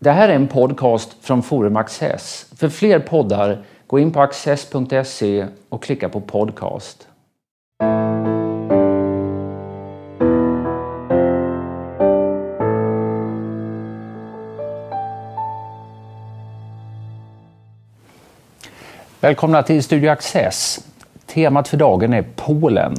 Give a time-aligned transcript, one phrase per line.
[0.00, 2.46] Det här är en podcast från Forum Access.
[2.56, 7.08] För fler poddar, gå in på access.se och klicka på podcast.
[19.20, 20.86] Välkomna till Studio Access.
[21.26, 22.94] Temat för dagen är Polen.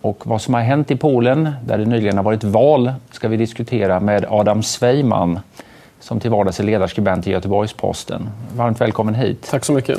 [0.00, 3.36] Och vad som har hänt i Polen, där det nyligen har varit val, ska vi
[3.36, 5.40] diskutera med Adam Sveiman
[6.02, 8.28] som till vardags är ledarskribent i Göteborgs-Posten.
[8.56, 9.46] Varmt välkommen hit.
[9.50, 9.98] Tack så mycket.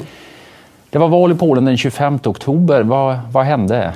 [0.89, 2.83] Det var val i Polen den 25 oktober.
[2.83, 3.93] Vad, vad hände?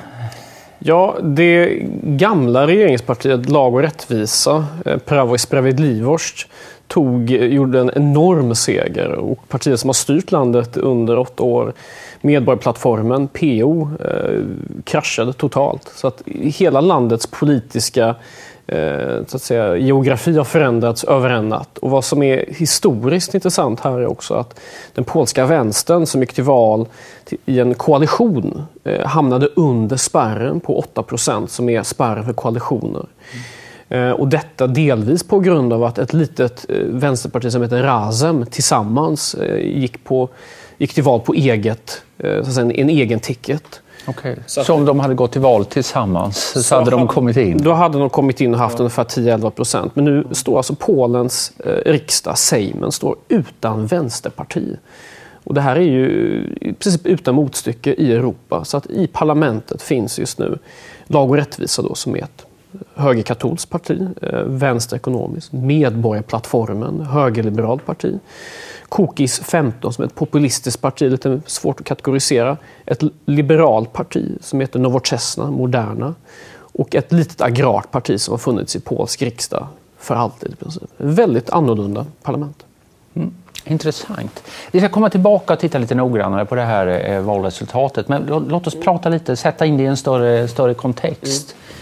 [0.79, 6.47] Ja, det gamla regeringspartiet Lag och rättvisa, eh, Prawo i Sprawiedliwość,
[6.87, 11.73] tog, gjorde en enorm seger och partiet som har styrt landet under åtta år,
[12.21, 14.41] Medborgarplattformen, PO, eh,
[14.83, 15.91] kraschade totalt.
[15.95, 18.15] Så att hela landets politiska eh,
[18.67, 21.77] Eh, så att säga, geografi har förändrats över en natt.
[21.77, 24.59] Och vad som är historiskt intressant här är också att
[24.93, 26.87] den polska vänstern som gick till val
[27.45, 33.05] i en koalition eh, hamnade under spärren på 8% som är spärren för koalitioner.
[33.89, 34.15] Mm.
[34.15, 39.35] Och detta delvis på grund av att ett litet eh, vänsterparti som heter Razem tillsammans
[39.59, 40.29] gick, på,
[40.77, 42.01] gick till val på eget,
[42.43, 43.81] så säga, en egen ticket.
[44.07, 44.35] Okay.
[44.45, 47.57] Så, så om de hade gått till val tillsammans så, så hade de kommit in?
[47.57, 48.79] Då hade de kommit in och haft ja.
[48.79, 49.95] ungefär 10-11 procent.
[49.95, 54.77] Men nu står alltså Polens eh, riksdag, Sejmen, står utan vänsterparti.
[55.43, 56.07] Och det här är ju
[56.61, 58.65] i princip utan motstycke i Europa.
[58.65, 60.59] Så att i parlamentet finns just nu
[61.07, 62.46] Lag och rättvisa då, som är ett
[62.95, 68.19] högerkatolskt parti, eh, vänsterekonomiskt, Medborgarplattformen, högerliberalt parti.
[68.89, 72.57] Kokis 15 som är ett populistiskt parti, lite svårt att kategorisera.
[72.85, 76.15] Ett liberalt parti som heter Nowoczesna, Moderna.
[76.55, 79.67] Och ett litet agrart parti som har funnits i polsk riksdag
[79.97, 80.55] för alltid.
[80.97, 82.65] Väldigt annorlunda parlament.
[83.13, 83.33] Mm.
[83.65, 84.43] Intressant.
[84.71, 88.07] Vi ska komma tillbaka och titta lite noggrannare på det här eh, valresultatet.
[88.07, 91.51] Men låt oss prata lite, sätta in det i en större, större kontext.
[91.51, 91.76] Mm.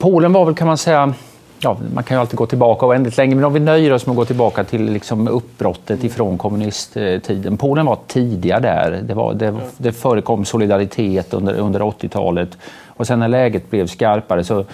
[0.00, 1.14] Polen var väl kan man säga,
[1.58, 4.12] ja, man kan ju alltid gå tillbaka oändligt länge, men om vi nöjer oss med
[4.12, 7.56] att gå tillbaka till liksom uppbrottet ifrån kommunisttiden.
[7.56, 9.00] Polen var tidiga där.
[9.02, 14.44] Det, var, det, det förekom solidaritet under, under 80-talet och sen när läget blev skarpare
[14.44, 14.64] så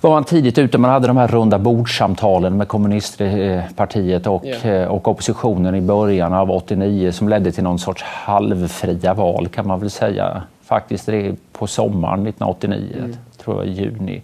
[0.00, 0.78] var man tidigt ute.
[0.78, 4.90] Man hade de här runda bordssamtalen med kommunistpartiet och, yeah.
[4.90, 9.80] och oppositionen i början av 89 som ledde till någon sorts halvfria val kan man
[9.80, 10.42] väl säga.
[10.64, 11.08] Faktiskt
[11.52, 12.92] på sommaren 1989.
[12.98, 14.22] Mm tror jag, i juni.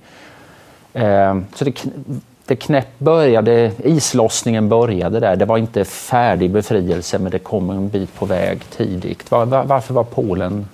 [0.93, 1.84] Eh, så det,
[2.47, 5.37] det knäpp började, islossningen började där.
[5.37, 9.31] Det var inte färdig befrielse men det kom en bit på väg tidigt.
[9.31, 10.66] Var, var, varför var Polen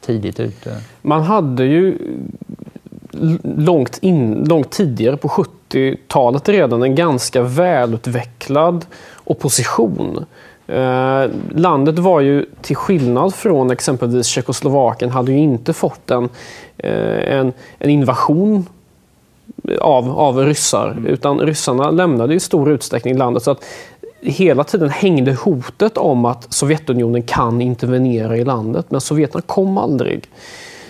[0.00, 0.76] tidigt ute?
[1.02, 1.98] Man hade ju
[3.42, 8.86] långt, in, långt tidigare på 70-talet redan en ganska välutvecklad
[9.24, 10.24] opposition.
[10.70, 16.28] Eh, landet var ju till skillnad från exempelvis Tjeckoslovakien hade ju inte fått en,
[16.82, 18.66] Eh, en, en invasion
[19.80, 20.90] av, av ryssar.
[20.90, 21.06] Mm.
[21.06, 23.42] Utan ryssarna lämnade i stor utsträckning landet.
[23.42, 23.64] Så att
[24.20, 28.86] hela tiden hängde hotet om att Sovjetunionen kan intervenera i landet.
[28.88, 30.28] Men Sovjeterna kom aldrig.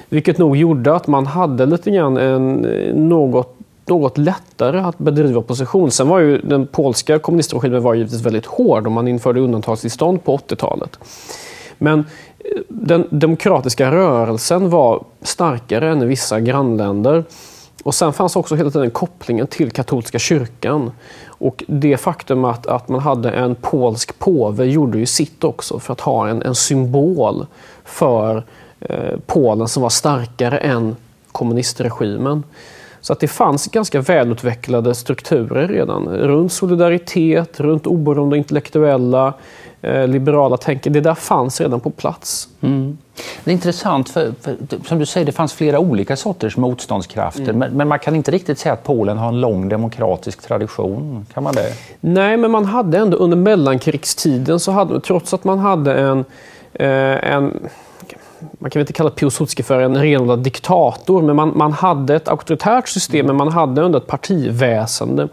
[0.09, 2.53] Vilket nog gjorde att man hade lite grann en
[2.95, 3.57] något,
[3.91, 5.91] något lättare att bedriva opposition.
[5.91, 10.37] Sen var ju den polska kommunistregimen var givetvis väldigt hård och man införde undantagstillstånd på
[10.37, 10.99] 80-talet.
[11.79, 12.05] Men eh,
[12.69, 17.25] den demokratiska rörelsen var starkare än i vissa grannländer.
[17.83, 20.91] Och sen fanns också hela tiden kopplingen till katolska kyrkan.
[21.27, 25.93] Och det faktum att, att man hade en polsk påve gjorde ju sitt också för
[25.93, 27.47] att ha en, en symbol
[27.85, 28.45] för
[28.81, 30.97] eh, Polen som var starkare än
[31.33, 32.43] kommunistregimen.
[33.01, 39.35] Så att det fanns ganska välutvecklade strukturer redan runt solidaritet, runt oberoende intellektuella,
[39.83, 42.49] Eh, liberala tänket, det där fanns redan på plats.
[42.61, 42.99] Mm.
[43.45, 44.57] Det är intressant, för, för,
[44.89, 47.43] som du säger, det fanns flera olika sorters motståndskrafter.
[47.43, 47.59] Mm.
[47.59, 51.27] Men, men, man kan inte riktigt säga att Polen har en lång demokratisk tradition.
[51.35, 51.73] Kan man det?
[52.01, 56.25] Nej, men man hade ändå under mellankrigstiden, så hade, trots att man hade en,
[56.73, 57.69] eh, en
[58.59, 62.89] man kan inte kalla Piłsudski för en renodlad diktator, men man, man hade ett auktoritärt
[62.89, 65.29] system, men man hade ändå ett partiväsende.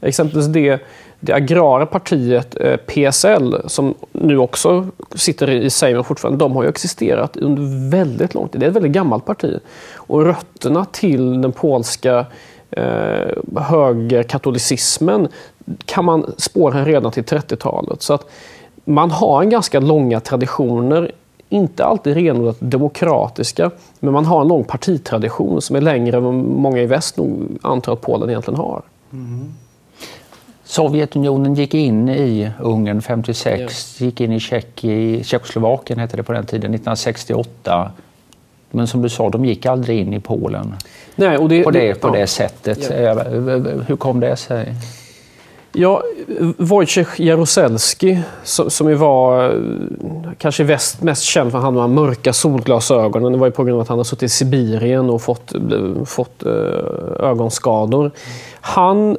[0.00, 0.80] Exempelvis det
[1.20, 6.68] det agrara partiet eh, PSL, som nu också sitter i Sejmen fortfarande, de har ju
[6.68, 8.60] existerat under väldigt lång tid.
[8.60, 9.58] Det är ett väldigt gammalt parti.
[9.94, 12.26] Och rötterna till den polska
[12.70, 15.28] eh, högerkatolicismen
[15.84, 18.02] kan man spåra redan till 30-talet.
[18.02, 18.30] Så att
[18.84, 21.12] man har en ganska långa traditioner
[21.48, 23.70] inte alltid renodlat demokratiska,
[24.00, 27.58] men man har en lång partitradition som är längre än vad många i väst nog
[27.62, 28.82] antar att Polen egentligen har.
[29.12, 29.54] Mm.
[30.64, 34.06] Sovjetunionen gick in i Ungern 56, ja.
[34.06, 37.90] gick in i Tjecki, Tjeckoslovakien hette det på den tiden, 1968.
[38.70, 40.74] Men som du sa, de gick aldrig in i Polen
[41.16, 42.12] Nej, och det, på, det, på ja.
[42.12, 42.90] det sättet.
[42.90, 43.22] Ja.
[43.86, 44.74] Hur kom det sig?
[45.78, 46.02] Ja,
[46.56, 49.60] Wojciech Jaruzelski som ju var eh,
[50.38, 53.32] kanske väst mest känd för att han hade de mörka solglasögonen.
[53.32, 56.04] Det var ju på grund av att han har suttit i Sibirien och fått, eh,
[56.04, 56.52] fått eh,
[57.20, 58.10] ögonskador.
[58.60, 59.16] Han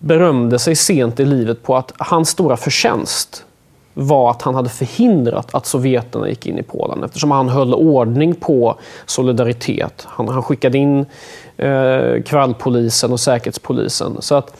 [0.00, 3.44] berömde sig sent i livet på att hans stora förtjänst
[3.94, 8.34] var att han hade förhindrat att sovjeterna gick in i Polen eftersom han höll ordning
[8.34, 10.06] på solidaritet.
[10.06, 11.06] Han, han skickade in
[11.56, 14.16] eh, kvällpolisen och säkerhetspolisen.
[14.20, 14.54] Så att eh,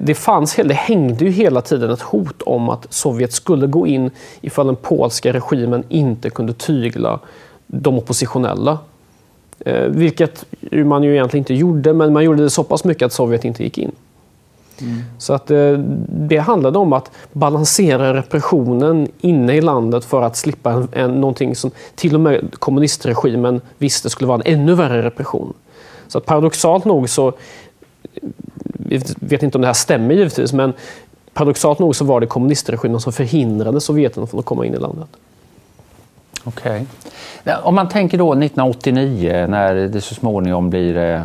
[0.00, 4.10] det, fanns, det hängde ju hela tiden ett hot om att Sovjet skulle gå in
[4.40, 7.20] ifall den polska regimen inte kunde tygla
[7.66, 8.78] de oppositionella.
[9.58, 13.12] Eh, vilket man ju egentligen inte gjorde, men man gjorde det så pass mycket att
[13.12, 13.92] Sovjet inte gick in.
[14.80, 15.02] Mm.
[15.18, 15.72] Så att eh,
[16.08, 21.56] det handlade om att balansera repressionen inne i landet för att slippa en, en, någonting
[21.56, 25.52] som till och med kommunistregimen visste skulle vara en ännu värre repression.
[26.08, 27.32] Så att paradoxalt nog så,
[28.88, 30.72] jag vet inte om det här stämmer givetvis, men
[31.32, 35.08] paradoxalt nog så var det kommunistregimen som förhindrade Sovjeterna från att komma in i landet.
[36.44, 36.86] Okej.
[37.42, 37.54] Okay.
[37.62, 41.22] Om man tänker då 1989 när det så småningom blir eh,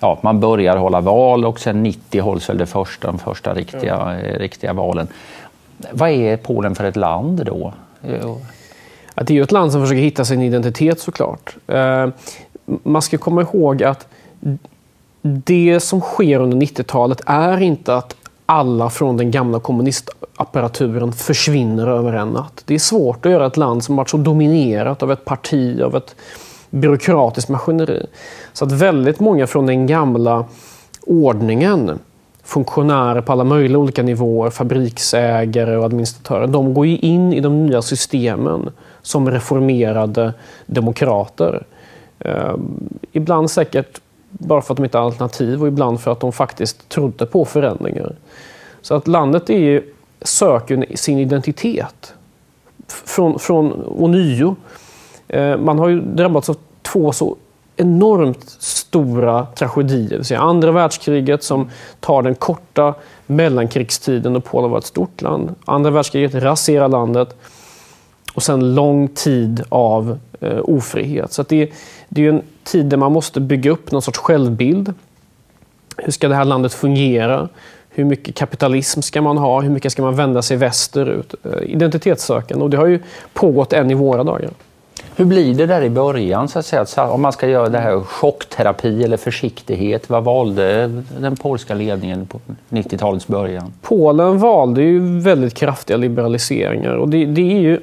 [0.00, 3.96] ja, man börjar hålla val och sen 90 hålls väl det första, de första riktiga,
[3.96, 4.38] mm.
[4.38, 5.08] riktiga valen.
[5.90, 7.72] Vad är Polen för ett land då?
[9.14, 11.56] Ja, det är ju ett land som försöker hitta sin identitet såklart.
[11.66, 12.08] Eh,
[12.64, 14.08] man ska komma ihåg att
[15.22, 18.16] det som sker under 90-talet är inte att
[18.46, 22.62] alla från den gamla kommunistapparaturen försvinner över en natt.
[22.64, 25.96] Det är svårt att göra ett land som varit så dominerat av ett parti, av
[25.96, 26.16] ett
[26.70, 28.06] byråkratiskt maskineri.
[28.52, 30.44] Så att väldigt många från den gamla
[31.06, 31.98] ordningen,
[32.42, 37.66] funktionärer på alla möjliga olika nivåer, fabriksägare och administratörer, de går ju in i de
[37.66, 38.70] nya systemen
[39.02, 40.32] som reformerade
[40.66, 41.66] demokrater.
[42.18, 44.00] Ehm, ibland säkert
[44.38, 47.44] bara för att de inte har alternativ och ibland för att de faktiskt trodde på
[47.44, 48.16] förändringar.
[48.82, 49.92] Så att landet är ju,
[50.22, 52.14] söker sin identitet
[52.88, 54.56] från, från ånyo.
[55.28, 57.36] Eh, man har ju drabbats av två så
[57.76, 60.22] enormt stora tragedier.
[60.28, 62.94] Det andra världskriget som tar den korta
[63.26, 65.54] mellankrigstiden då Polen var ett stort land.
[65.64, 67.36] Andra världskriget raserar landet.
[68.34, 71.32] Och sen lång tid av eh, ofrihet.
[71.32, 71.72] Så det,
[72.08, 74.94] det är en tid där man måste bygga upp någon sorts självbild.
[75.96, 77.48] Hur ska det här landet fungera?
[77.88, 79.60] Hur mycket kapitalism ska man ha?
[79.60, 81.34] Hur mycket ska man vända sig västerut?
[81.44, 82.64] Eh, identitetssökande.
[82.64, 83.00] Och det har ju
[83.32, 84.50] pågått än i våra dagar.
[85.16, 87.08] Hur blir det där i början så att säga?
[87.08, 90.10] Om man ska göra det här chockterapi eller försiktighet.
[90.10, 90.88] Vad valde
[91.18, 93.72] den polska ledningen på 90-talets början?
[93.82, 97.80] Polen valde ju väldigt kraftiga liberaliseringar och det, det är ju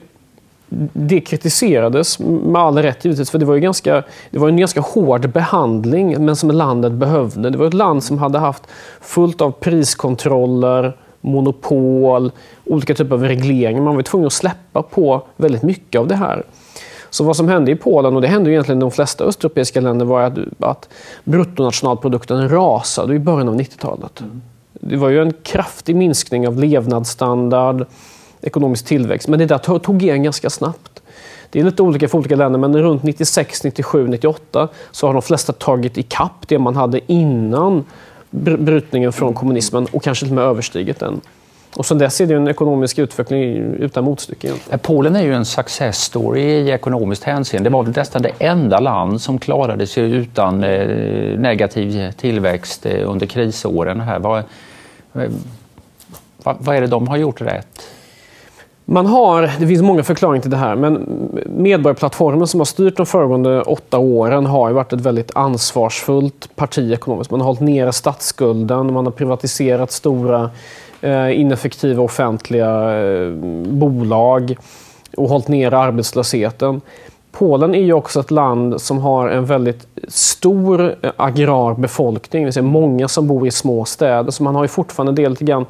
[0.94, 4.82] det kritiserades med all rätt givetvis, för det var, ju ganska, det var en ganska
[4.82, 7.50] hård behandling, men som landet behövde.
[7.50, 8.64] Det var ett land som hade haft
[9.02, 12.32] fullt av priskontroller, monopol,
[12.66, 13.82] olika typer av regleringar.
[13.82, 16.44] Man var tvungen att släppa på väldigt mycket av det här.
[17.10, 20.06] Så vad som hände i Polen, och det hände egentligen i de flesta östeuropeiska länder,
[20.06, 20.90] var att, att
[21.24, 24.22] bruttonationalprodukten rasade i början av 90-talet.
[24.22, 24.42] Mm.
[24.74, 27.86] Det var ju en kraftig minskning av levnadsstandard,
[28.44, 31.02] ekonomisk tillväxt, men det där tog igen ganska snabbt.
[31.50, 35.22] Det är lite olika för olika länder, men runt 96, 97, 98 så har de
[35.22, 37.86] flesta tagit ikapp det man hade innan
[38.30, 41.22] brytningen från kommunismen och kanske till och med överstigit den.
[41.76, 44.48] Och sen dess är det en ekonomisk utveckling utan motstycke.
[44.48, 44.80] Egentligen.
[44.80, 47.70] Eh, Polen är ju en success story i ekonomiskt hänseende.
[47.70, 53.10] Det var väl nästan det enda land som klarade sig utan eh, negativ tillväxt eh,
[53.10, 54.00] under krisåren.
[54.00, 54.20] Här.
[54.20, 54.44] Vad,
[56.44, 57.88] vad är det de har gjort rätt?
[58.86, 61.08] Man har, det finns många förklaringar till det här, men
[61.58, 66.92] Medborgarplattformen som har styrt de föregående åtta åren har ju varit ett väldigt ansvarsfullt parti
[66.92, 67.32] ekonomiskt.
[67.32, 70.50] Man har hållit nere statsskulden, man har privatiserat stora
[71.04, 73.32] Eh, ineffektiva offentliga eh,
[73.66, 74.56] bolag
[75.18, 76.82] och hållit nere arbetslösheten.
[77.32, 82.46] Polen är ju också ett land som har en väldigt stor eh, agrar befolkning, det
[82.46, 84.32] vill säga många som bor i små städer.
[84.32, 85.66] Så man har ju fortfarande en del lite grann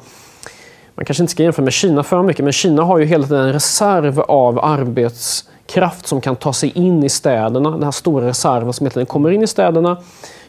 [0.94, 3.44] man kanske inte ska jämföra med Kina för mycket, men Kina har ju hela tiden
[3.46, 7.70] en reserv av arbetskraft som kan ta sig in i städerna.
[7.70, 9.96] Den här stora reserven som hela tiden kommer in i städerna,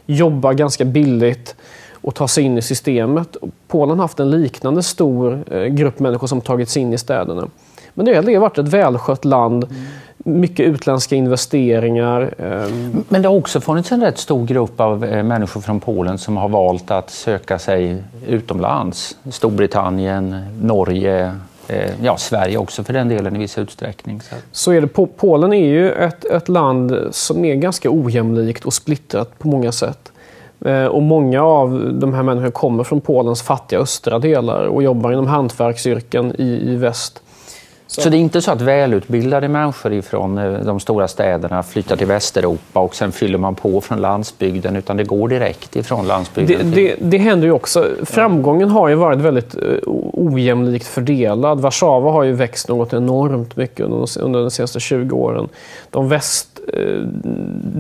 [0.06, 1.56] jobbar ganska billigt
[1.94, 3.38] och ta sig in i systemet.
[3.68, 7.48] Polen har haft en liknande stor eh, grupp människor som tagit sig in i städerna.
[7.94, 9.64] Men det har varit ett välskött land.
[9.64, 9.86] Mm.
[10.28, 12.34] Mycket utländska investeringar.
[12.38, 13.04] Ehm.
[13.10, 16.38] Men det har också funnits en rätt stor grupp av eh, människor från Polen som
[16.38, 19.18] har valt att söka sig utomlands.
[19.32, 21.36] Storbritannien, Norge,
[21.68, 24.22] eh, ja, Sverige också för den delen i viss utsträckning.
[24.52, 24.88] Så är det.
[25.18, 30.12] Polen är ju ett, ett land som är ganska ojämlikt och splittrat på många sätt.
[30.66, 35.12] Eh, och många av de här människorna kommer från Polens fattiga östra delar och jobbar
[35.12, 37.22] inom hantverksyrken i, i väst.
[37.96, 38.02] Så.
[38.02, 42.08] så det är inte så att välutbildade människor från eh, de stora städerna flyttar till
[42.08, 46.72] Västeuropa och sen fyller man på från landsbygden utan det går direkt ifrån landsbygden?
[46.72, 47.88] Det, det, det händer ju också.
[48.04, 49.62] Framgången har ju varit väldigt eh,
[50.14, 51.60] ojämlikt fördelad.
[51.60, 55.50] Warszawa har ju växt något enormt mycket under de senaste 20 åren.
[55.90, 57.02] De väst Eh,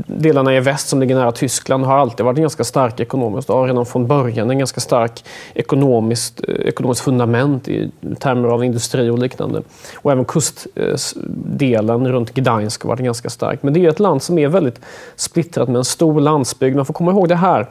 [0.07, 3.67] delarna i väst som ligger nära Tyskland har alltid varit ganska starka ekonomiskt och har
[3.67, 9.61] redan från början en ganska stark ekonomiskt, ekonomiskt fundament i termer av industri och liknande.
[10.05, 13.63] Och även kustdelen runt Gdansk har varit ganska stark.
[13.63, 14.79] Men det är ett land som är väldigt
[15.15, 16.75] splittrat med en stor landsbygd.
[16.75, 17.67] Man får komma ihåg det här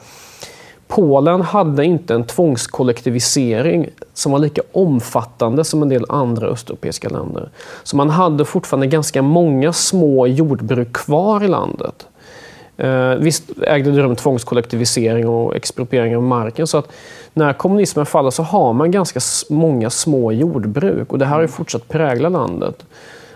[0.87, 7.49] Polen hade inte en tvångskollektivisering som var lika omfattande som en del andra östeuropeiska länder.
[7.83, 12.07] Så man hade fortfarande ganska många små jordbruk kvar i landet.
[12.77, 16.67] Eh, visst ägde det rum tvångskollektivisering och expropriering av marken.
[16.67, 16.91] Så att
[17.33, 21.11] när kommunismen faller så har man ganska många små jordbruk.
[21.11, 22.85] Och det här har ju fortsatt prägla landet.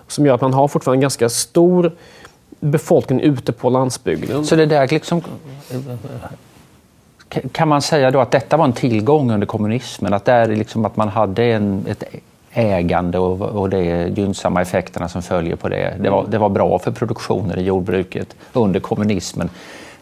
[0.08, 1.92] Som gör att man har fortfarande en ganska stor
[2.60, 4.46] befolkning ute på landsbygden.
[4.46, 5.22] Så det där liksom
[7.52, 10.14] kan man säga då att detta var en tillgång under kommunismen?
[10.14, 12.04] Att, där liksom att man hade en, ett
[12.54, 15.94] ägande och, och de gynnsamma effekterna som följer på det.
[16.00, 19.50] Det var, det var bra för produktionen i jordbruket under kommunismen.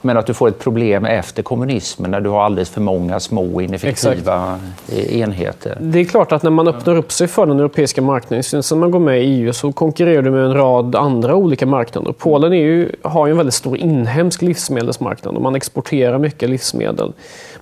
[0.01, 3.61] Men att du får ett problem efter kommunismen när du har alldeles för många små
[3.61, 5.11] ineffektiva Exakt.
[5.11, 5.77] enheter.
[5.81, 8.91] Det är klart att när man öppnar upp sig för den europeiska marknaden, sen man
[8.91, 12.11] går med i EU, så konkurrerar du med en rad andra olika marknader.
[12.11, 17.13] Polen ju, har ju en väldigt stor inhemsk livsmedelsmarknad och man exporterar mycket livsmedel.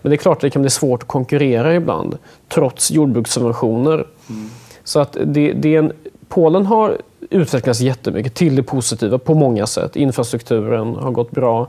[0.01, 2.17] Men det är klart att det kan bli svårt att konkurrera ibland,
[2.49, 4.05] trots jordbrukssubventioner.
[4.29, 4.49] Mm.
[4.85, 5.91] Så att det, det är en,
[6.29, 6.97] Polen har
[7.29, 9.95] utvecklats jättemycket till det positiva på många sätt.
[9.95, 11.67] Infrastrukturen har gått bra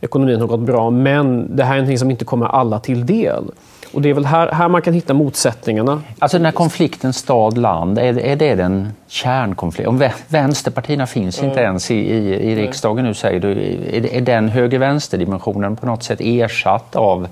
[0.00, 0.90] ekonomin har gått bra.
[0.90, 3.44] Men det här är någonting som inte kommer alla till del.
[3.92, 6.02] Och det är väl här, här man kan hitta motsättningarna.
[6.18, 9.94] Alltså den här konflikten stad-land, är, är det den kärnkonflikten?
[9.94, 13.50] Om vänsterpartierna finns inte ens i, i, i riksdagen nu säger du.
[13.50, 17.28] Är, är den höger-vänster-dimensionen på något sätt ersatt av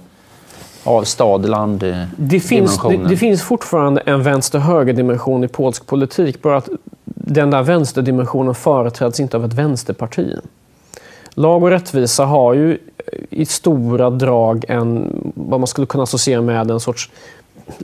[0.86, 6.42] av stad-land det finns, det, det, finns fortfarande en vänster-höger-dimension i polsk politik.
[6.42, 6.68] Bara att
[7.04, 10.36] den där vänsterdimensionen företräds inte av ett vänsterparti.
[11.34, 12.78] Lag och rättvisa har ju
[13.30, 17.10] i stora drag en, vad man skulle kunna associera med en sorts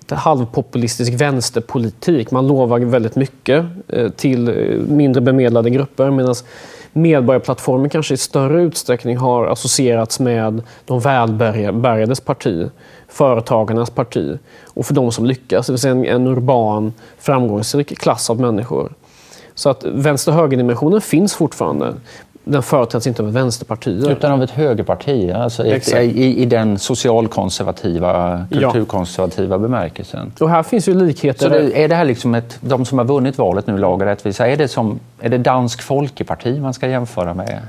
[0.09, 2.31] halvpopulistisk vänsterpolitik.
[2.31, 4.55] Man lovar väldigt mycket eh, till eh,
[4.89, 6.35] mindre bemedlade grupper medan
[6.93, 12.71] Medborgarplattformen kanske i större utsträckning har associerats med de välbärgades parti,
[13.09, 18.31] företagarnas parti och för de som lyckas, det vill säga en, en urban framgångsrik klass
[18.31, 18.93] av människor.
[19.55, 21.95] Så att vänster-höger-dimensionen finns fortfarande
[22.45, 24.11] den företräds inte av vänsterpartier.
[24.11, 29.59] Utan av ett högerparti, alltså i, i, den socialkonservativa, kulturkonservativa ja.
[29.59, 30.33] bemärkelsen.
[30.41, 31.49] Och här finns ju likheter.
[31.49, 34.07] Så det, är det här liksom ett, de som har vunnit valet nu, Lag och
[34.07, 37.61] rättvisa, är det, som, är det Dansk Folkeparti man ska jämföra med?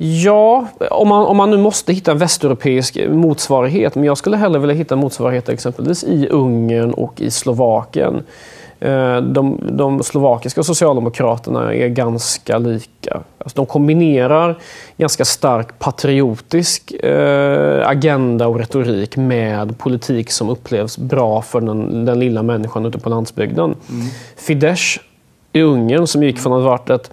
[0.00, 3.94] Ja, om man, om man nu måste hitta en västeuropeisk motsvarighet.
[3.94, 8.22] Men jag skulle hellre vilja hitta motsvarigheter exempelvis i Ungern och i Slovakien.
[8.80, 13.22] Eh, de, de slovakiska socialdemokraterna är ganska lika.
[13.38, 14.58] Alltså de kombinerar
[14.96, 22.20] ganska stark patriotisk eh, agenda och retorik med politik som upplevs bra för den, den
[22.20, 23.74] lilla människan ute på landsbygden.
[23.90, 24.06] Mm.
[24.36, 24.98] Fidesz
[25.52, 27.10] i Ungern, som gick från att ha varit ett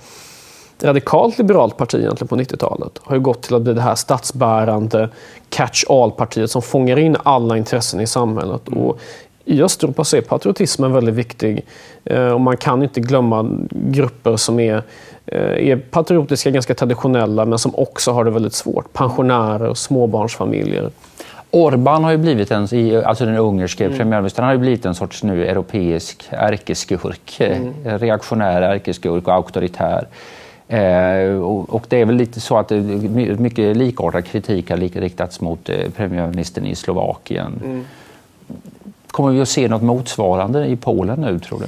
[0.81, 5.09] radikalt liberalt parti egentligen på 90-talet har ju gått till att bli det här statsbärande
[5.49, 8.67] catch-all-partiet som fångar in alla intressen i samhället.
[8.67, 8.79] Mm.
[8.79, 8.99] Och
[9.45, 11.65] i Östeuropa så är patriotismen väldigt viktig.
[12.05, 14.83] Eh, och man kan inte glömma grupper som är,
[15.25, 18.93] eh, är patriotiska, ganska traditionella, men som också har det väldigt svårt.
[18.93, 20.89] Pensionärer och småbarnsfamiljer.
[21.51, 22.67] Orban har ju blivit en,
[23.05, 23.97] alltså den ungerske mm.
[23.97, 27.37] premiärministern, har ju blivit en sorts nu europeisk ärkeskurk.
[27.39, 27.73] Mm.
[27.83, 30.07] Reaktionär ärkeskurk och auktoritär.
[30.67, 32.71] Eh, och, och, det är väl lite så att
[33.39, 37.61] mycket likartad kritik har riktats mot eh, premiärministern i Slovakien.
[37.65, 37.85] Mm.
[39.15, 41.65] Kommer vi att se något motsvarande i Polen nu, tror du?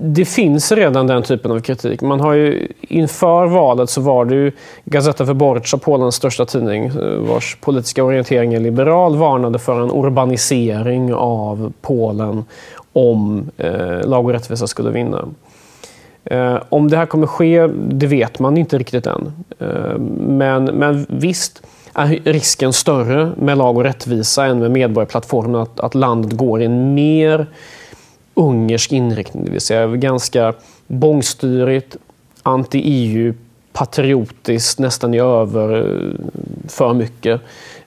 [0.00, 2.00] Det finns redan den typen av kritik.
[2.00, 4.52] Man har ju, inför valet så var det ju
[4.84, 11.14] Gazeta Wyborcza, Polens största tidning, eh, vars politiska orientering är liberal, varnade för en urbanisering
[11.14, 12.44] av Polen
[12.92, 15.28] om eh, Lag och rättvisa skulle vinna.
[16.24, 19.32] Eh, om det här kommer ske, det vet man inte riktigt än.
[19.58, 21.62] Eh, men, men visst
[21.98, 26.64] är risken större med lag och rättvisa än med Medborgarplattformen att, att landet går i
[26.64, 27.46] en mer
[28.34, 29.44] ungersk inriktning.
[29.44, 30.54] Det vill säga ganska
[30.86, 31.96] bångstyrigt,
[32.42, 33.34] anti-EU,
[33.72, 36.12] patriotiskt, nästan i över eh,
[36.68, 37.40] för mycket.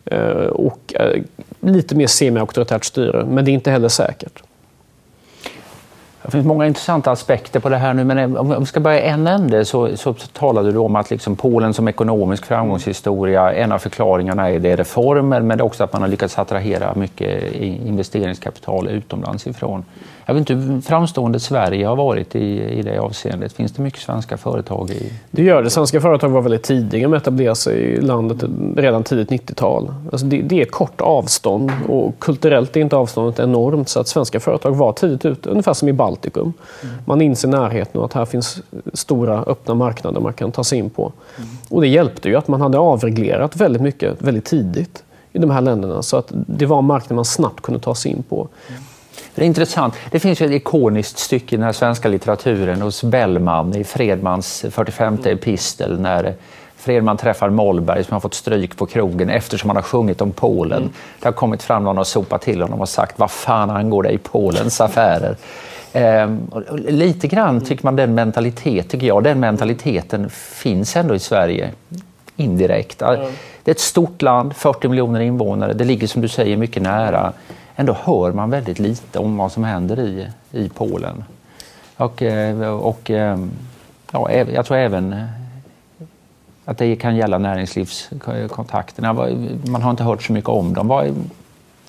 [0.05, 1.21] Eh, och eh,
[1.59, 4.43] lite mer semi-auktoritärt styre, men det är inte heller säkert.
[6.23, 9.27] Det finns många intressanta aspekter på det här nu, men om vi ska börja en
[9.27, 14.49] ände så, så talade du om att liksom Polen som ekonomisk framgångshistoria, en av förklaringarna
[14.49, 19.47] är det reformer, men det är också att man har lyckats attrahera mycket investeringskapital utomlands
[19.47, 19.85] ifrån.
[20.31, 23.53] Jag vet inte hur framstående Sverige har varit i, i det avseendet.
[23.53, 24.89] Finns det mycket svenska företag?
[24.89, 25.13] i?
[25.31, 25.69] Det gör det.
[25.69, 28.37] Svenska företag var väldigt tidiga med att etablera sig i landet
[28.75, 29.93] redan tidigt 90-tal.
[30.11, 34.07] Alltså det, det, är ett kort avstånd och kulturellt är inte avståndet enormt så att
[34.07, 36.53] svenska företag var tidigt ute, ungefär som i Baltikum.
[37.05, 38.61] Man inser närheten och att här finns
[38.93, 41.11] stora öppna marknader man kan ta sig in på.
[41.69, 45.61] Och det hjälpte ju att man hade avreglerat väldigt mycket väldigt tidigt i de här
[45.61, 48.47] länderna så att det var marknader man snabbt kunde ta sig in på.
[49.35, 49.93] Det är intressant.
[50.11, 55.99] Det finns ett ikoniskt stycke i den svenska litteraturen hos Bellman i Fredmans 45 epistel
[55.99, 56.33] när
[56.77, 60.77] Fredman träffar Mollberg som har fått stryk på krogen eftersom han har sjungit om Polen.
[60.77, 60.93] Mm.
[61.19, 64.11] Det har kommit fram någon och sopat till honom och sagt vad fan angår det
[64.11, 65.35] i Polens affärer?
[65.93, 66.29] Eh,
[66.87, 71.71] lite grann tycker man den mentalitet, tycker jag, den mentaliteten finns ändå i Sverige
[72.35, 73.01] indirekt.
[73.01, 73.31] Mm.
[73.63, 77.33] Det är ett stort land, 40 miljoner invånare, det ligger som du säger mycket nära
[77.81, 81.23] ändå hör man väldigt lite om vad som händer i, i Polen.
[81.97, 83.39] Och, eh, och eh,
[84.11, 85.25] ja, jag tror även eh,
[86.65, 89.13] att det kan gälla näringslivskontakterna.
[89.65, 90.87] Man har inte hört så mycket om dem.
[90.87, 91.15] Vad,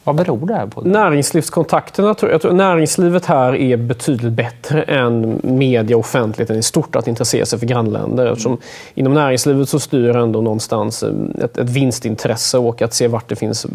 [0.04, 0.80] vad beror det här på?
[0.80, 7.08] Näringslivskontakterna, jag tror näringslivet här är betydligt bättre än media och offentligheten i stort att
[7.08, 8.26] intressera sig för grannländer.
[8.26, 8.58] Eftersom
[8.94, 11.02] inom näringslivet så styr ändå någonstans
[11.42, 13.66] ett, ett vinstintresse och att se vart det finns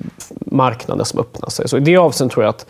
[0.57, 1.69] marknader som öppnar sig.
[1.69, 2.65] Så i det avseendet tror jag att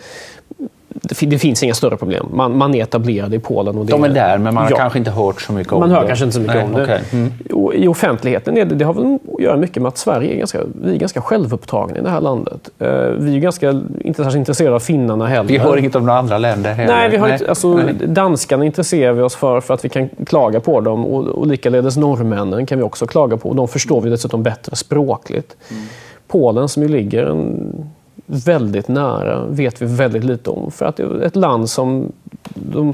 [1.01, 2.29] det, finns inga större problem.
[2.33, 3.77] Man, man är etablerad i Polen.
[3.77, 5.79] Och det, De är där, men man har ja, kanske inte hört så mycket om
[5.79, 5.95] man det.
[5.95, 6.99] Man hör kanske inte så mycket Nej, om okay.
[7.11, 7.17] det.
[7.17, 7.33] Mm.
[7.73, 10.59] I offentligheten är det, det har väl att göra mycket med att Sverige är ganska,
[10.83, 12.69] vi är ganska självupptagna i det här landet.
[12.81, 13.69] Uh, vi är ganska,
[14.01, 15.49] inte särskilt intresserade av finnarna heller.
[15.49, 16.93] Vi hör inget om några andra länder heller.
[16.93, 17.93] Nej, vi har Inte, alltså, Nej.
[18.07, 21.05] danskarna intresserar vi oss för, för att vi kan klaga på dem.
[21.05, 23.53] Och, och likaledes norrmännen kan vi också klaga på.
[23.53, 25.55] De förstår vi dessutom bättre språkligt.
[25.71, 25.83] Mm.
[26.27, 27.73] Polen som ju ligger en
[28.25, 30.71] väldigt nära vet vi väldigt lite om.
[30.71, 32.11] För att det är ett land som
[32.53, 32.93] de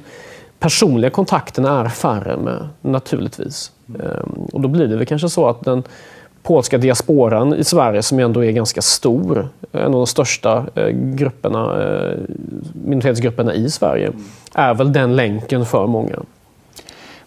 [0.60, 3.72] personliga kontakterna är färre med, naturligtvis.
[3.88, 4.48] Mm.
[4.54, 5.84] Och då blir det väl kanske så att den
[6.44, 11.84] polska diasporan i Sverige, som ändå är ganska stor, en av de största eh, grupperna,
[11.84, 12.18] eh,
[12.74, 14.24] minoritetsgrupperna i Sverige, mm.
[14.54, 16.20] är väl den länken för många.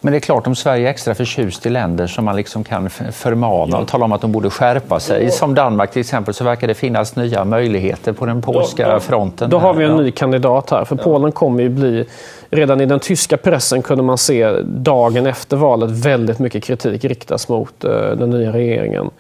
[0.07, 2.91] Men det är klart, om Sverige är extra förtjust i länder som man liksom kan
[2.91, 5.31] förmana och tala om att de borde skärpa sig, ja.
[5.31, 9.51] som Danmark till exempel, så verkar det finnas nya möjligheter på den polska då, fronten.
[9.51, 10.97] Då har vi en ny kandidat här, för.
[10.97, 12.05] Polen kommer ju bli...
[12.51, 17.49] Redan i den tyska pressen kunde man se dagen efter valet väldigt mycket kritik riktas
[17.49, 19.11] mot uh, den nya regeringen.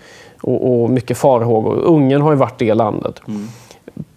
[0.40, 1.76] Och, och mycket farhågor.
[1.76, 3.22] Ungern har ju varit det landet.
[3.28, 3.48] Mm.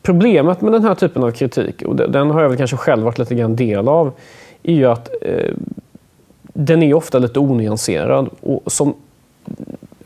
[0.01, 3.17] Problemet med den här typen av kritik, och den har jag väl kanske själv varit
[3.17, 4.11] lite grann del av,
[4.63, 5.53] är ju att eh,
[6.53, 8.29] den är ofta lite onyanserad.
[8.41, 8.93] Och som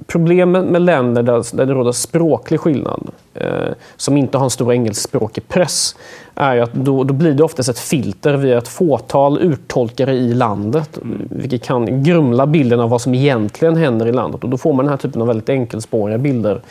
[0.08, 4.74] Problemet med länder där, där det råder språklig skillnad, eh, som inte har en stor
[4.74, 5.96] engelskspråkig press,
[6.36, 11.00] är att då, då blir det oftast ett filter via ett fåtal uttolkare i landet,
[11.30, 14.44] vilket kan grumla bilden av vad som egentligen händer i landet.
[14.44, 16.62] Och då får man den här typen av väldigt enkelspåriga bilder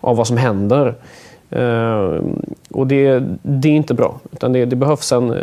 [0.00, 0.94] av vad som händer.
[1.50, 2.14] Eh,
[2.70, 5.38] och det, det är inte bra, utan det, det behövs en eh,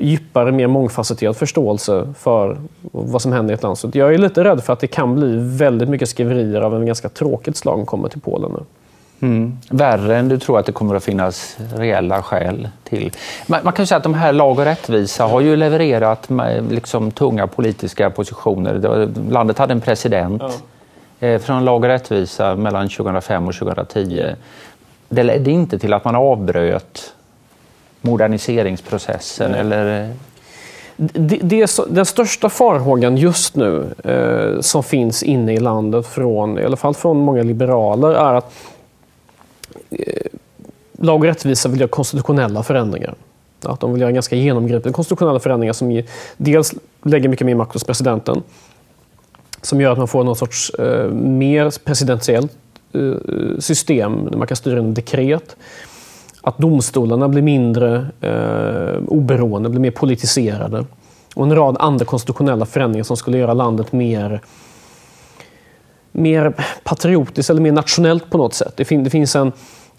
[0.00, 3.78] djupare, mer mångfacetterad förståelse för vad som händer i ett land.
[3.78, 6.86] Så jag är lite rädd för att det kan bli väldigt mycket skriverier av en
[6.86, 8.64] ganska tråkigt slag kommer till Polen nu.
[9.22, 9.58] Mm.
[9.70, 13.12] Värre än du tror att det kommer att finnas reella skäl till.
[13.46, 16.28] Man, man kan säga att de här Lag och rättvisa har ju levererat
[16.70, 18.74] liksom, tunga politiska positioner.
[18.74, 20.42] Var, landet hade en president
[21.18, 21.28] ja.
[21.28, 24.24] eh, från Lag och rättvisa mellan 2005 och 2010.
[25.08, 27.12] Det ledde inte till att man avbröt
[28.02, 29.50] moderniseringsprocessen?
[29.50, 29.60] Nej.
[29.60, 30.14] Eller?
[30.96, 36.58] Det, det så, den största farhågan just nu eh, som finns inne i landet, från,
[36.58, 38.52] i alla fall från många liberaler, är att
[39.90, 40.26] eh,
[40.98, 43.14] Lag och rättvisa vill göra konstitutionella förändringar.
[43.64, 46.04] Att de vill göra ganska genomgripande konstitutionella förändringar som ger,
[46.36, 48.42] dels lägger mycket mer makt hos presidenten,
[49.62, 52.52] som gör att man får någon sorts eh, mer presidentiellt
[52.92, 55.56] eh, system där man kan styra en dekret
[56.42, 60.84] att domstolarna blir mindre eh, oberoende, blir mer politiserade.
[61.34, 64.40] och en rad andra konstitutionella förändringar som skulle göra landet mer
[66.12, 66.52] mer
[66.84, 68.72] patriotiskt eller mer nationellt på något sätt.
[68.76, 69.52] Det, fin det finns en,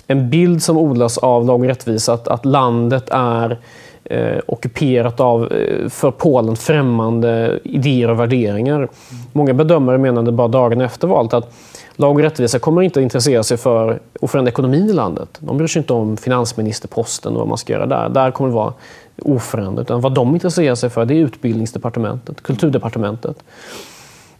[0.08, 3.60] en bild som odlas av Lag och rättvisa att, att landet är
[4.04, 8.88] eh, ockuperat av eh, för Polen främmande idéer och värderingar.
[9.34, 11.54] Många bedömare menade bara dagen efter valet att
[11.96, 15.30] Lag och rättvisa kommer inte att intressera sig för att förändra ekonomin i landet.
[15.40, 18.10] De bryr sig inte om finansministerposten och vad man ska göra där.
[18.10, 18.74] Där kommer det vara
[19.22, 19.86] oförändrat.
[19.86, 23.44] Utan vad de intresserar sig för det är utbildningsdepartementet, kulturdepartementet.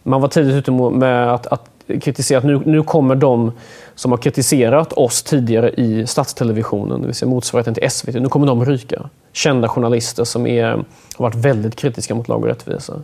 [0.02, 3.52] Man var tidigt ute med att, att kritisera att nu, nu kommer de
[3.94, 8.46] som har kritiserat oss tidigare i statstelevisionen, det vill säga motsvarigheten till SVT, nu kommer
[8.46, 9.10] de ryka.
[9.32, 10.84] Kända journalister som är, har
[11.16, 12.94] varit väldigt kritiska mot lag och rättvisa.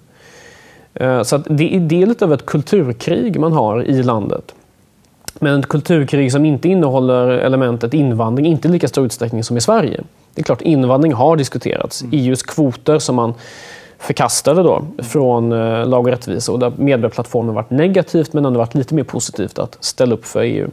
[0.95, 4.55] Eh, så det, är, lite av ett kulturkrig man har i landet.
[5.39, 9.61] Men ett kulturkrig som inte innehåller elementet invandring, inte i lika stor utsträckning som i
[9.61, 10.01] Sverige.
[10.35, 12.03] Det är klart, invandring har diskuterats.
[12.03, 12.19] Mm.
[12.19, 13.35] EUs kvoter som man
[13.99, 18.75] förkastade då från eh, Lag och rättvisa och där Medborgarplattformen varit negativt men ändå varit
[18.75, 20.69] lite mer positivt att ställa upp för EU.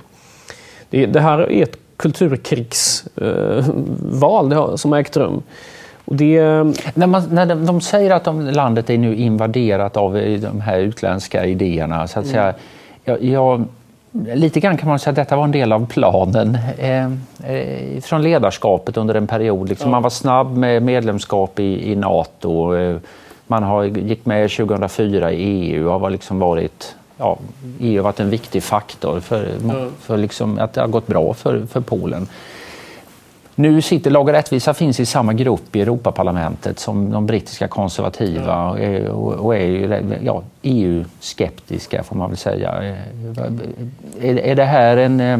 [0.89, 5.41] Det, det här är ett kulturkrigsval eh, som har ägt rum.
[6.07, 6.41] Och det...
[6.93, 10.79] När, man, när de, de säger att de, landet är nu invaderat av de här
[10.79, 12.33] utländska idéerna, så att mm.
[12.33, 12.53] säga,
[13.03, 13.65] jag, jag,
[14.35, 17.05] lite grann kan man säga att detta var en del av planen eh,
[17.51, 19.69] eh, från ledarskapet under en period.
[19.69, 19.91] Liksom ja.
[19.91, 22.75] Man var snabb med medlemskap i, i Nato.
[22.75, 22.97] Eh,
[23.47, 27.37] man har, gick med 2004 i EU och har liksom varit ja,
[27.79, 29.47] EU har varit en viktig faktor för,
[30.01, 32.27] för liksom att det har gått bra för, för Polen.
[33.59, 38.69] Nu sitter Lag och rättvisa finns i samma grupp i Europaparlamentet som de brittiska konservativa
[39.11, 42.95] och är ja, EU-skeptiska får man väl säga.
[44.21, 45.19] Är, är det här en...
[45.19, 45.39] Eh,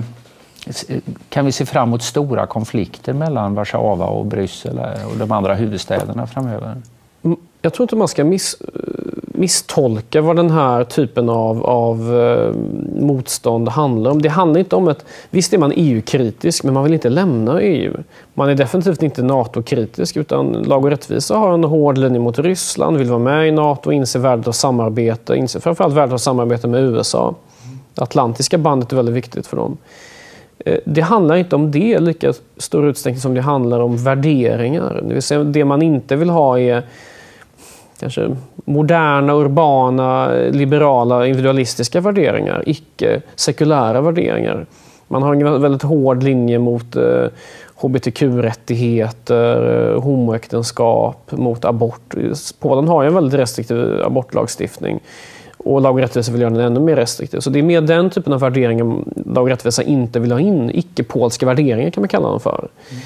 [1.30, 4.80] kan vi se fram emot stora konflikter mellan Warszawa och Bryssel
[5.12, 6.82] och de andra huvudstäderna framöver?
[7.24, 8.56] Mm, jag tror inte man ska miss,
[9.38, 12.54] misstolka vad den här typen av, av eh,
[13.02, 14.22] motstånd handlar om.
[14.22, 15.06] Det handlar inte om ett...
[15.30, 17.94] Visst är man EU-kritisk, men man vill inte lämna EU.
[18.34, 22.98] Man är definitivt inte NATO-kritisk, utan Lag och rättvisa har en hård linje mot Ryssland,
[22.98, 26.82] vill vara med i NATO, inser värdet av samarbete, inser framförallt värdet av samarbete med
[26.82, 27.36] USA.
[27.94, 29.78] Det atlantiska bandet är väldigt viktigt för dem.
[30.66, 35.02] Eh, det handlar inte om det i lika stor utsträckning som det handlar om värderingar.
[35.08, 36.84] Det vill säga, det man inte vill ha är
[38.00, 44.66] kanske moderna, urbana, liberala, individualistiska värderingar, icke-sekulära värderingar.
[45.08, 47.26] Man har en väldigt hård linje mot eh,
[47.76, 52.16] hbtq-rättigheter, eh, homoäktenskap, mot abort.
[52.60, 55.00] Polen har ju en väldigt restriktiv abortlagstiftning
[55.58, 57.40] och Lag och rättvisa vill göra den ännu mer restriktiv.
[57.40, 58.86] Så det är mer den typen av värderingar
[59.26, 60.72] Lag och rättvisa inte vill ha in.
[60.74, 62.68] Icke-polska värderingar kan man kalla dem för.
[62.90, 63.04] Mm.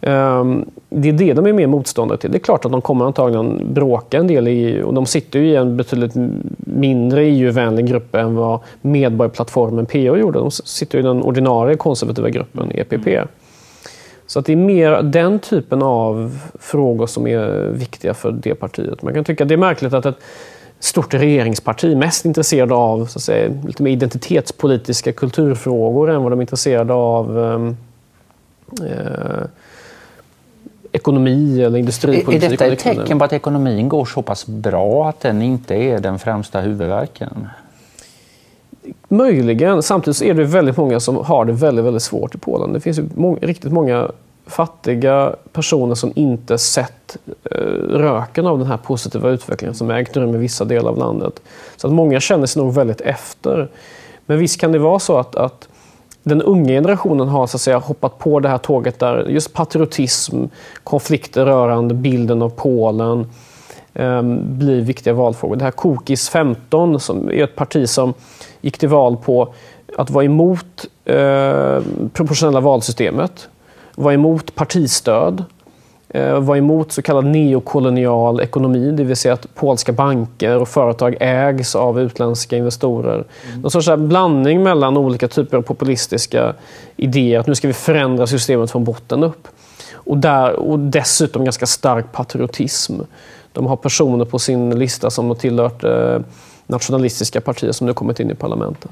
[0.00, 2.30] Ehm, det är det de är mer motståndare till.
[2.30, 5.38] Det är klart att de kommer antagligen bråka en del i EU och de sitter
[5.38, 6.12] ju i en betydligt
[6.58, 10.38] mindre EU-vänlig grupp än vad Medborgarplattformen PO gjorde.
[10.38, 13.06] De sitter i den ordinarie konservativa gruppen, EPP.
[13.06, 13.28] Mm.
[14.26, 19.02] Så att det är mer den typen av frågor som är viktiga för det partiet.
[19.02, 20.18] Man kan tycka att det är märkligt att ett
[20.78, 26.38] stort regeringsparti mest intresserade av så att säga, lite mer identitetspolitiska kulturfrågor än vad de
[26.38, 27.76] är intresserade av um,
[28.82, 29.46] uh,
[30.96, 32.42] ekonomi eller industripolitik.
[32.42, 35.98] Är detta ett tecken på att ekonomin går så pass bra att den inte är
[35.98, 37.48] den främsta huvudvärken?
[39.08, 39.82] Möjligen.
[39.82, 42.72] Samtidigt är det väldigt många som har det väldigt, väldigt svårt i Polen.
[42.72, 44.10] Det finns må riktigt många
[44.46, 47.16] fattiga personer som inte sett
[47.50, 47.56] eh,
[47.88, 51.42] röken av den här positiva utvecklingen som ägt rum i vissa delar av landet.
[51.76, 53.68] Så att många känner sig nog väldigt efter.
[54.26, 55.68] Men visst kan det vara så att, att
[56.28, 60.44] den unga generationen har så att säga, hoppat på det här tåget där just patriotism,
[60.84, 63.30] konflikter rörande bilden av Polen
[63.94, 65.56] eh, blir viktiga valfrågor.
[65.56, 68.14] Det här Kokis 15 som är ett parti som
[68.60, 69.54] gick till val på
[69.98, 73.48] att vara emot eh, proportionella valsystemet,
[73.94, 75.44] vara emot partistöd,
[76.40, 81.74] var emot så kallad neokolonial ekonomi, det vill säga att polska banker och företag ägs
[81.74, 83.24] av utländska investorer.
[83.48, 83.60] Mm.
[83.60, 86.54] Någon sorts blandning mellan olika typer av populistiska
[86.96, 87.40] idéer.
[87.40, 89.48] Att nu ska vi förändra systemet från botten upp.
[89.94, 93.00] Och, där, och dessutom ganska stark patriotism.
[93.52, 96.18] De har personer på sin lista som har tillhört eh,
[96.66, 98.90] nationalistiska partier som nu kommit in i parlamentet.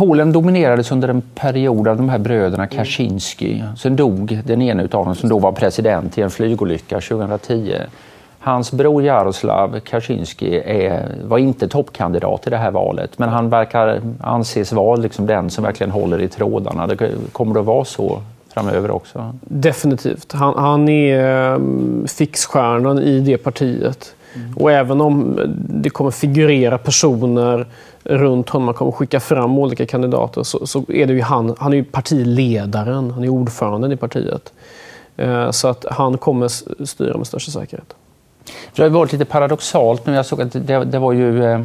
[0.00, 0.08] Mm.
[0.08, 3.64] Polen dominerades under en period av de här bröderna Kaczynski.
[3.76, 7.76] Sen dog den ene av dem som då var president i en flygolycka 2010.
[8.42, 14.00] Hans bror Jaroslav Kaczynski är, var inte toppkandidat i det här valet men han verkar
[14.20, 16.86] anses vara liksom den som verkligen håller i trådarna.
[16.86, 18.22] Det kommer det att vara så
[18.54, 19.34] framöver också?
[19.40, 20.32] Definitivt.
[20.32, 24.14] Han, han är um, fixstjärnan i det partiet.
[24.34, 24.56] Mm.
[24.56, 27.66] Och även om det kommer figurera personer
[28.04, 31.72] runt honom, man kommer skicka fram olika kandidater, så, så är det ju han, han
[31.72, 34.52] är ju partiledaren, han är ordföranden i partiet.
[35.16, 36.48] Eh, så att han kommer
[36.86, 37.94] styra med största säkerhet.
[38.76, 40.14] Det har varit lite paradoxalt nu.
[40.14, 41.60] Jag såg att det, det var ju eh,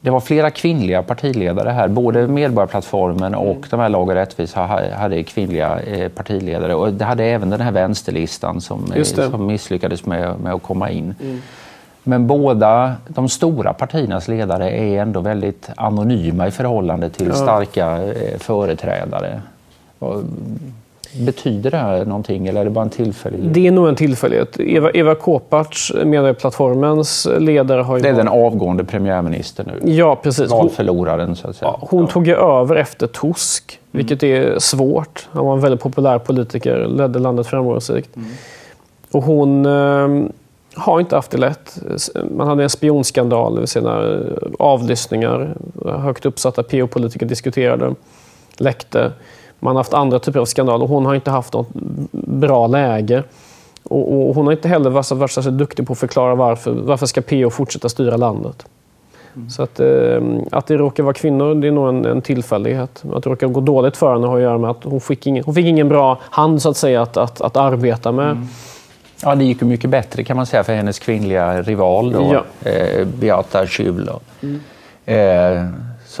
[0.00, 1.88] det var flera kvinnliga partiledare här.
[1.88, 3.62] Både Medborgarplattformen och mm.
[3.70, 4.60] de här Lag och rättvisa
[4.96, 6.74] hade kvinnliga eh, partiledare.
[6.74, 10.90] Och det hade även den här vänsterlistan som, eh, som misslyckades med, med att komma
[10.90, 11.14] in.
[11.20, 11.42] Mm.
[12.02, 17.34] Men båda de stora partiernas ledare är ändå väldigt anonyma i förhållande till ja.
[17.34, 18.00] starka
[18.38, 19.42] företrädare.
[21.18, 23.54] Betyder det här någonting eller är det bara en tillfällighet?
[23.54, 24.60] Det är nog en tillfällighet.
[24.60, 28.02] Eva, Eva Kopacz, Medieplattformens ledare, har ju...
[28.02, 29.92] Det är den avgående premiärministern nu?
[29.92, 30.50] Ja, precis.
[30.50, 31.70] Valförloraren, så att säga.
[31.80, 33.98] Ja, hon tog ju över efter Tusk, mm.
[33.98, 35.28] vilket är svårt.
[35.32, 38.16] Han var en väldigt populär politiker, ledde landet framgångsrikt.
[38.16, 38.28] Mm.
[39.12, 40.08] Och hon eh,
[40.74, 41.78] har inte haft det lätt.
[42.30, 44.20] Man hade en spionskandal, det vill säga
[44.58, 45.56] avlyssningar.
[45.84, 47.94] Högt uppsatta PO-politiker diskuterade,
[48.58, 49.12] läckte.
[49.60, 50.86] Man har haft andra typer av skandaler.
[50.86, 51.68] Hon har inte haft något
[52.12, 53.22] bra läge.
[53.82, 57.20] Och, och hon har inte heller varit, särskilt duktig på att förklara varför, varför ska
[57.20, 58.66] PO fortsätta styra landet.
[59.36, 59.50] Mm.
[59.50, 63.04] Så att, eh, att det råkar vara kvinnor, det är nog en, en tillfällighet.
[63.12, 65.44] Att det råkar gå dåligt för henne har att göra med att hon fick ingen,
[65.44, 68.30] hon fick ingen bra hand så att säga att, att, att arbeta med.
[68.30, 68.46] Mm.
[69.22, 72.70] Ja, det gick ju mycket bättre kan man säga för hennes kvinnliga rival då, ja.
[72.70, 74.20] eh, Beata Schüll.
[74.42, 74.60] Mm.
[75.06, 75.64] Eh,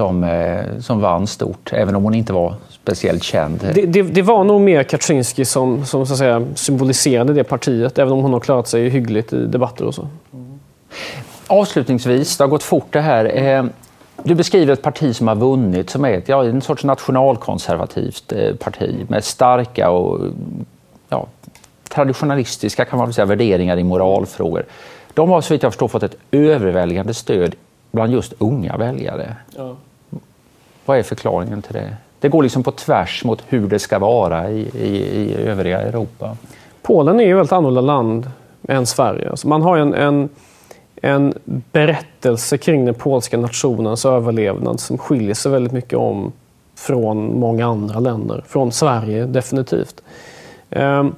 [0.00, 3.70] som, eh, som vann stort, även om hon inte var speciellt känd.
[3.74, 7.98] Det, det, det var nog mer Kaczynski som, som så att säga, symboliserade det partiet,
[7.98, 10.08] även om hon har klarat sig hyggligt i debatter och så.
[11.46, 13.24] Avslutningsvis, det har gått fort det här.
[13.36, 13.64] Eh,
[14.22, 18.54] du beskriver ett parti som har vunnit, som är ett, ja, en sorts nationalkonservativt eh,
[18.54, 20.20] parti med starka och
[21.08, 21.26] ja,
[21.88, 24.64] traditionalistiska kan man väl säga, värderingar i moralfrågor.
[25.14, 27.54] De har så vitt jag förstår fått ett överväldigande stöd
[27.90, 29.36] bland just unga väljare.
[29.56, 29.76] Ja.
[30.90, 31.96] Vad är förklaringen till det?
[32.20, 36.36] Det går liksom på tvärs mot hur det ska vara i, i, i övriga Europa.
[36.82, 38.30] Polen är ju ett väldigt annorlunda land
[38.68, 39.30] än Sverige.
[39.30, 40.28] Alltså man har en, en,
[41.02, 41.34] en
[41.72, 46.32] berättelse kring den polska nationens överlevnad som skiljer sig väldigt mycket om
[46.74, 48.44] från många andra länder.
[48.48, 50.02] Från Sverige definitivt.
[50.70, 51.14] Ehm,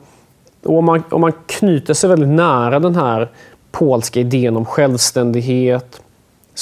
[0.65, 3.29] och om, man, om man knyter sig väldigt nära den här
[3.71, 6.01] polska idén om självständighet,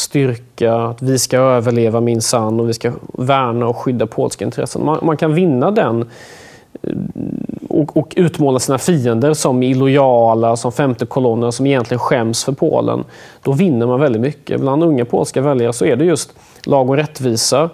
[0.01, 4.85] styrka, att vi ska överleva minsann och vi ska värna och skydda polska intressen.
[4.85, 6.05] Man, man kan vinna den
[6.83, 6.95] eh,
[7.69, 13.05] och, och, utmåla sina fiender som illojala, som femte kolonner som egentligen skäms för Polen.
[13.43, 14.61] Då vinner man väldigt mycket.
[14.61, 16.33] Bland unga polska väljare så är det just
[16.65, 17.71] lag och rättvisa.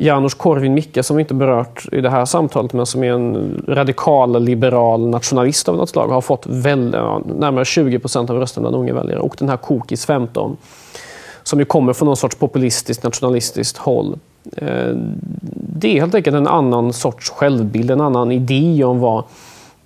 [0.00, 4.42] Janusz Korwin-Mikke, som vi inte berört i det här samtalet, men som är en radikal
[4.42, 6.90] liberal nationalist av något slag, har fått väl,
[7.38, 9.20] närmare 20 procent av rösterna bland unga väljare.
[9.20, 10.56] Och den här Kokis 15
[11.48, 14.18] som ju kommer från någon sorts populistiskt, nationalistiskt håll.
[14.56, 14.92] Eh,
[15.52, 19.24] det är helt enkelt en annan sorts självbild, en annan idé om vad,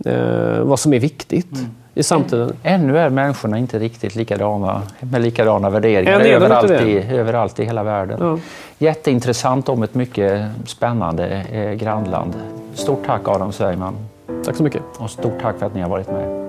[0.05, 1.53] eh, vad som är viktigt.
[1.53, 2.53] Mm i samtiden.
[2.63, 8.19] Ännu är människorna inte riktigt likadana, med likadana värderingar överallt i, överallt i hela världen.
[8.21, 8.39] Ja.
[8.79, 12.35] Jätteintressant om ett mycket spännande eh, grannland.
[12.75, 13.95] Stort tack Adam Svejman.
[14.45, 14.83] Tack så mycket.
[14.99, 16.42] Och stort tack för att ni har varit med.